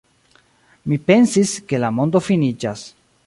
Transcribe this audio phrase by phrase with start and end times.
[0.93, 2.87] Mi pensis, ke la mondo finiĝas.